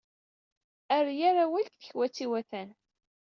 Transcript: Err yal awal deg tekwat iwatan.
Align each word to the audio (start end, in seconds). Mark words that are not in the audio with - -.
Err 0.97 1.07
yal 1.19 1.37
awal 1.45 1.65
deg 1.67 1.77
tekwat 1.79 2.15
iwatan. 2.25 2.69